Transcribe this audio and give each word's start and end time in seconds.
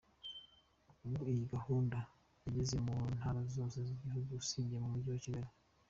Ubu 1.05 1.19
iyi 1.31 1.43
gahunda 1.53 1.97
yageze 2.43 2.75
mu 2.85 2.95
ntara 3.15 3.39
zose 3.55 3.77
z’igihugu 3.85 4.29
usibye 4.41 4.75
mu 4.83 4.87
mujyi 4.93 5.09
wa 5.11 5.21
Kigali. 5.25 5.51